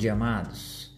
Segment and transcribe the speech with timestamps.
[0.00, 0.90] dia, amados.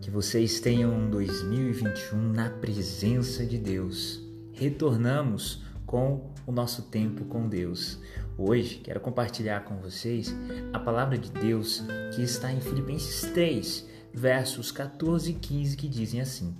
[0.00, 4.20] Que vocês tenham um 2021 na presença de Deus.
[4.52, 8.00] Retornamos com o nosso tempo com Deus.
[8.36, 10.34] Hoje quero compartilhar com vocês
[10.72, 11.84] a palavra de Deus
[12.16, 16.56] que está em Filipenses 3, versos 14 e 15, que dizem assim: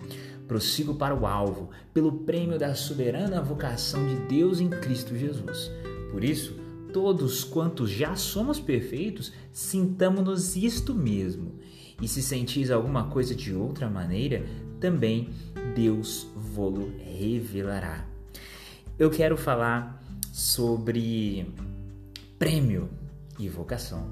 [0.47, 5.69] Prossigo para o alvo, pelo prêmio da soberana vocação de Deus em Cristo Jesus.
[6.13, 6.55] Por isso,
[6.93, 11.61] todos quantos já somos perfeitos, sintamos-nos isto mesmo.
[12.03, 14.45] E se sentis alguma coisa de outra maneira,
[14.81, 15.31] também
[15.75, 18.05] Deus vô-lo revelará.
[18.99, 20.03] Eu quero falar
[20.33, 21.47] sobre
[22.41, 22.91] prêmio
[23.39, 24.05] e vocação.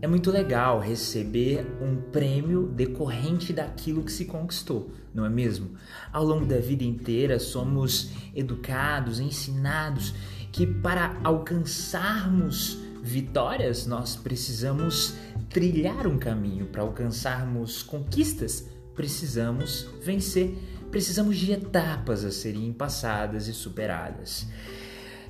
[0.00, 5.76] É muito legal receber um prêmio decorrente daquilo que se conquistou, não é mesmo?
[6.12, 10.12] Ao longo da vida inteira somos educados, ensinados
[10.50, 15.14] que para alcançarmos vitórias nós precisamos
[15.50, 20.54] trilhar um caminho, para alcançarmos conquistas precisamos vencer,
[20.90, 24.46] precisamos de etapas a serem passadas e superadas.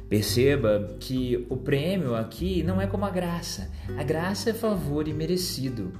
[0.09, 3.71] Perceba que o prêmio aqui não é como a graça.
[3.97, 5.93] A graça é favor e merecido.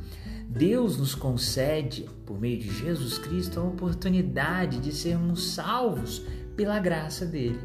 [0.47, 6.23] Deus nos concede, por meio de Jesus Cristo, a oportunidade de sermos salvos
[6.55, 7.59] pela graça dele.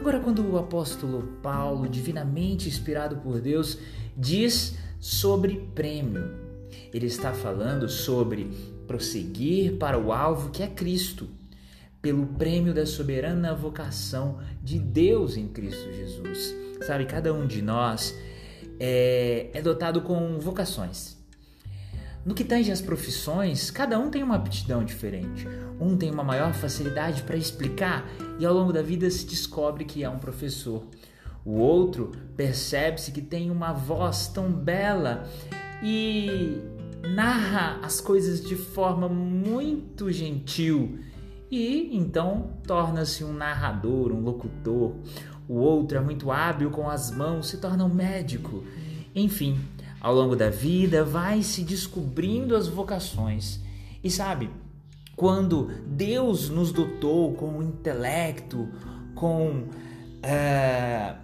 [0.00, 3.78] Agora, quando o apóstolo Paulo, divinamente inspirado por Deus,
[4.16, 6.30] diz sobre prêmio,
[6.94, 8.44] ele está falando sobre
[8.86, 11.28] prosseguir para o alvo que é Cristo
[12.00, 16.54] pelo prêmio da soberana vocação de Deus em Cristo Jesus.
[16.86, 18.14] Sabe, cada um de nós
[18.78, 21.18] é, é dotado com vocações.
[22.28, 25.48] No que tange as profissões, cada um tem uma aptidão diferente.
[25.80, 28.06] Um tem uma maior facilidade para explicar
[28.38, 30.84] e ao longo da vida se descobre que é um professor.
[31.42, 35.26] O outro percebe-se que tem uma voz tão bela
[35.82, 36.60] e
[37.14, 40.98] narra as coisas de forma muito gentil
[41.50, 44.96] e então torna-se um narrador, um locutor.
[45.48, 48.62] O outro é muito hábil com as mãos, se torna um médico.
[49.14, 49.58] Enfim,
[50.00, 53.60] ao longo da vida vai se descobrindo as vocações.
[54.02, 54.50] E sabe,
[55.16, 58.68] quando Deus nos dotou com intelecto,
[59.14, 59.64] com
[60.22, 61.16] é,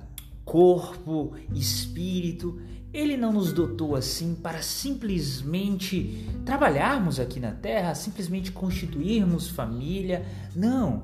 [0.45, 2.61] corpo, espírito,
[2.93, 10.25] ele não nos dotou assim para simplesmente trabalharmos aqui na terra, simplesmente constituirmos família.
[10.55, 11.03] Não.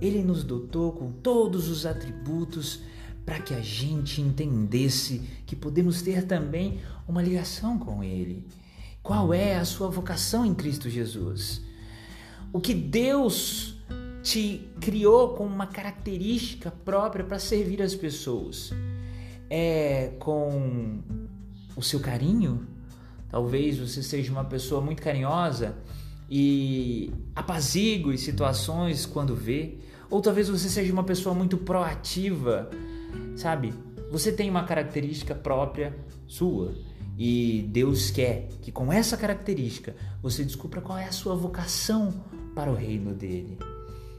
[0.00, 2.80] Ele nos dotou com todos os atributos
[3.24, 8.46] para que a gente entendesse que podemos ter também uma ligação com Ele.
[9.02, 11.62] Qual é a sua vocação em Cristo Jesus?
[12.52, 13.76] O que Deus
[14.22, 18.72] te criou com uma característica própria para servir as pessoas
[19.50, 21.00] é com
[21.76, 22.66] o seu carinho.
[23.28, 25.76] Talvez você seja uma pessoa muito carinhosa
[26.30, 32.70] e apazigue situações quando vê, ou talvez você seja uma pessoa muito proativa,
[33.36, 33.72] sabe?
[34.10, 36.74] Você tem uma característica própria sua
[37.16, 42.12] e Deus quer que com essa característica você descubra qual é a sua vocação
[42.54, 43.58] para o reino dele.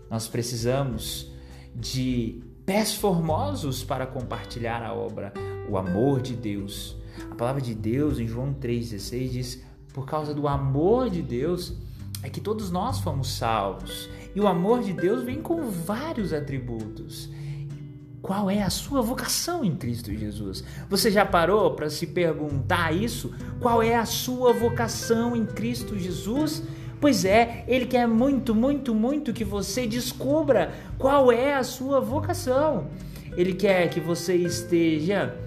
[0.09, 1.31] Nós precisamos
[1.73, 5.33] de pés formosos para compartilhar a obra,
[5.69, 6.95] o amor de Deus.
[7.31, 9.63] A palavra de Deus em João 3,16 diz:
[9.93, 11.73] Por causa do amor de Deus
[12.23, 14.09] é que todos nós fomos salvos.
[14.33, 17.29] E o amor de Deus vem com vários atributos.
[18.25, 20.63] Qual é a sua vocação em Cristo Jesus?
[20.89, 23.31] Você já parou para se perguntar isso?
[23.61, 26.63] Qual é a sua vocação em Cristo Jesus?
[26.99, 32.87] Pois é, Ele quer muito, muito, muito que você descubra qual é a sua vocação.
[33.37, 35.37] Ele quer que você esteja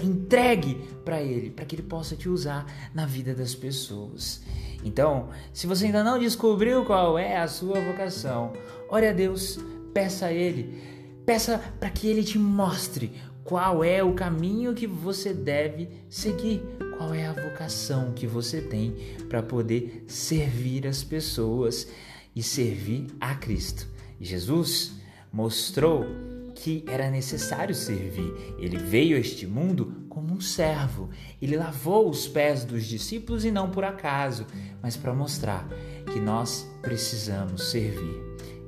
[0.00, 2.64] entregue para Ele, para que Ele possa te usar
[2.94, 4.40] na vida das pessoas.
[4.82, 8.54] Então, se você ainda não descobriu qual é a sua vocação,
[8.88, 9.58] ore a Deus,
[9.92, 10.93] peça a Ele,
[11.24, 13.12] peça para que Ele te mostre
[13.44, 16.62] qual é o caminho que você deve seguir,
[16.96, 18.96] qual é a vocação que você tem
[19.28, 21.86] para poder servir as pessoas
[22.34, 23.86] e servir a Cristo.
[24.18, 24.92] Jesus
[25.30, 26.06] mostrou
[26.54, 28.32] que era necessário servir.
[28.58, 31.10] Ele veio a este mundo como um servo.
[31.42, 34.46] Ele lavou os pés dos discípulos e não por acaso,
[34.80, 35.68] mas para mostrar
[36.12, 38.22] que nós precisamos servir.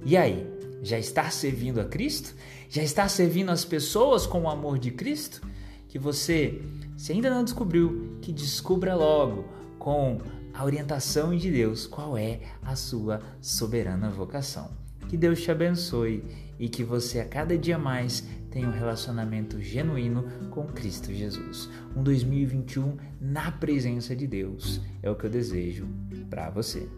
[0.05, 2.35] E aí, já está servindo a Cristo?
[2.69, 5.41] Já está servindo as pessoas com o amor de Cristo?
[5.89, 6.63] Que você
[6.97, 9.45] se ainda não descobriu, que descubra logo
[9.79, 10.19] com
[10.53, 14.71] a orientação de Deus qual é a sua soberana vocação.
[15.09, 16.25] Que Deus te abençoe
[16.59, 21.69] e que você a cada dia mais tenha um relacionamento genuíno com Cristo Jesus.
[21.95, 25.87] Um 2021 na presença de Deus é o que eu desejo
[26.31, 26.89] para você.